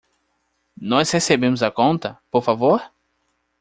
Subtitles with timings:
[0.81, 2.81] Nós recebemos a conta, por favor?